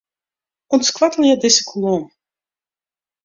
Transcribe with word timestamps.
Untskoattelje 0.73 1.35
dizze 1.41 1.63
kolom. 1.69 2.03